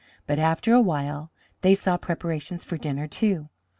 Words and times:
But 0.25 0.39
after 0.39 0.73
a 0.73 0.81
while 0.81 1.31
they 1.61 1.75
saw 1.75 1.95
preparations 1.95 2.65
for 2.65 2.75
dinner, 2.75 3.07
too. 3.07 3.49